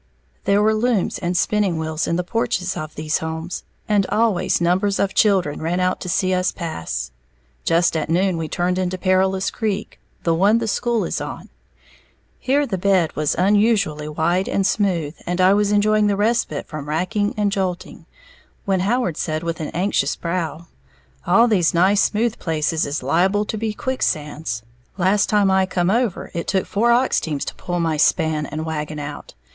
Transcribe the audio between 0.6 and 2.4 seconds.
were looms and spinning wheels in the